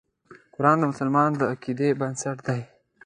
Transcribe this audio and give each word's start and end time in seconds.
قرآن 0.55 0.77
د 0.79 0.83
مسلمان 0.91 1.29
د 1.35 1.41
عقیدې 1.53 1.89
بنسټ 1.99 2.37
دی. 2.47 2.61